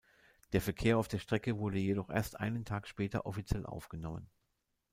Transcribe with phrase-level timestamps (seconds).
[0.51, 4.31] Der Verkehr auf der Strecke wurde jedoch erst einen Tag später offiziell aufgenommen.